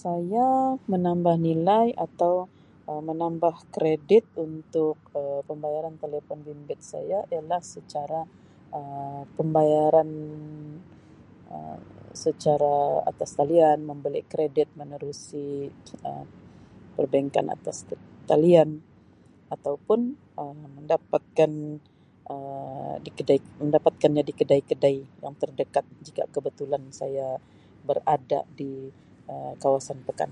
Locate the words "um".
5.18-5.24, 8.78-9.20, 16.08-16.26, 20.42-20.58, 22.32-22.64, 29.32-29.52